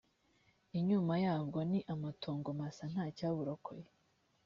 inyuma 0.79 1.13
yabwo 1.25 1.59
ni 1.69 1.79
amatongo 1.93 2.49
masa 2.59 2.83
nta 2.93 3.05
cyaburokoye 3.17 3.87